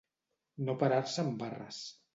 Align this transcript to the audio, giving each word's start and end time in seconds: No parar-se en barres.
No 0.69 0.77
parar-se 0.81 1.27
en 1.27 1.33
barres. 1.45 1.89